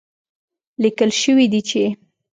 ليکل 0.81 1.09
شوي 1.21 1.45
دي 1.51 1.61
چې 1.69 1.81